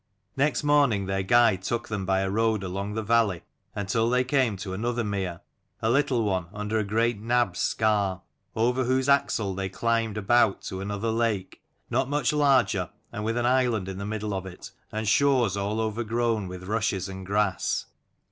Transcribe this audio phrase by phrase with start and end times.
[0.35, 3.43] Next morning their guide took them by a road along the valley
[3.75, 5.41] until they came to another mere,
[5.79, 8.23] a little one, under a great nab's scar:
[8.55, 11.61] over whose axle they climbed about to another lake,
[11.91, 15.79] not much larger, and with an island in the middle of it, and shores all
[15.79, 17.85] overgrown with rushes and grass.